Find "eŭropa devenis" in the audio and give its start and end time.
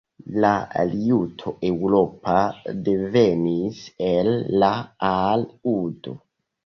1.69-3.83